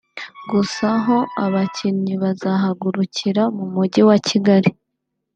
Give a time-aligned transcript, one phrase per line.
[0.51, 4.69] gusa ho abakinnyi bazahagurukira mu Mujyi wa Kigali